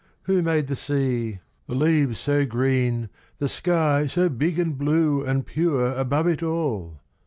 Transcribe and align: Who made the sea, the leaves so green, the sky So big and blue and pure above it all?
Who 0.23 0.41
made 0.41 0.65
the 0.65 0.75
sea, 0.75 1.41
the 1.67 1.75
leaves 1.75 2.19
so 2.19 2.43
green, 2.43 3.09
the 3.37 3.47
sky 3.47 4.07
So 4.07 4.29
big 4.29 4.57
and 4.57 4.75
blue 4.75 5.23
and 5.23 5.45
pure 5.45 5.93
above 5.93 6.25
it 6.25 6.41
all? 6.41 7.01